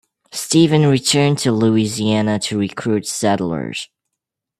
[0.31, 3.87] Stephen returned to Louisiana to recruit settlers.